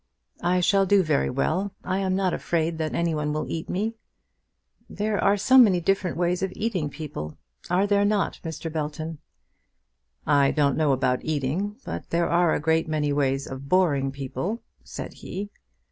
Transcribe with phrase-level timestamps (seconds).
[0.41, 1.75] "I shall do very well.
[1.83, 3.93] I am not afraid that any one will eat me."
[4.89, 7.37] "There are so many different ways of eating people!
[7.69, 8.73] Are there not, Mr.
[8.73, 9.19] Belton?"
[10.25, 14.63] "I don't know about eating, but there are a great many ways of boring people,"
[14.83, 15.51] said he.